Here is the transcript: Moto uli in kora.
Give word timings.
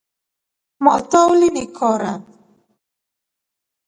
Moto 0.83 1.19
uli 1.31 1.47
in 1.61 1.67
kora. 1.77 2.13